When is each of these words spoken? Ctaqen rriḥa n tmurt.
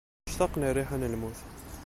Ctaqen 0.29 0.63
rriḥa 0.75 0.97
n 0.99 1.03
tmurt. 1.13 1.41